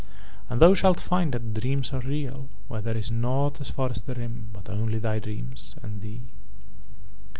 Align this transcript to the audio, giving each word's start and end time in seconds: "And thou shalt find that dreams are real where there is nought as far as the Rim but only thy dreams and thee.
"And 0.49 0.59
thou 0.59 0.73
shalt 0.73 0.99
find 0.99 1.31
that 1.31 1.53
dreams 1.53 1.93
are 1.93 1.99
real 1.99 2.49
where 2.67 2.81
there 2.81 2.97
is 2.97 3.11
nought 3.11 3.61
as 3.61 3.69
far 3.69 3.91
as 3.91 4.01
the 4.01 4.15
Rim 4.15 4.47
but 4.51 4.67
only 4.67 4.97
thy 4.97 5.19
dreams 5.19 5.75
and 5.83 6.01
thee. 6.01 6.23